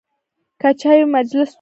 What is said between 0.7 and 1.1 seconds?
چای وي،